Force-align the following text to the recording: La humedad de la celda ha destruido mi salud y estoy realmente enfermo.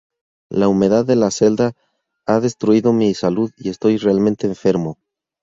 La 0.49 0.67
humedad 0.67 1.05
de 1.05 1.15
la 1.15 1.29
celda 1.29 1.73
ha 2.25 2.39
destruido 2.39 2.91
mi 2.91 3.13
salud 3.13 3.51
y 3.55 3.69
estoy 3.69 3.97
realmente 3.97 4.47
enfermo. 4.47 4.97